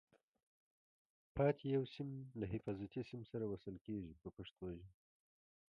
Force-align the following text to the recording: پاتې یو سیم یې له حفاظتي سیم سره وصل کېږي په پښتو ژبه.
پاتې 1.35 1.65
یو 1.75 1.83
سیم 1.93 2.07
یې 2.17 2.23
له 2.39 2.45
حفاظتي 2.53 3.01
سیم 3.09 3.21
سره 3.31 3.45
وصل 3.51 3.75
کېږي 3.85 4.13
په 4.21 4.29
پښتو 4.37 4.63
ژبه. 4.77 4.87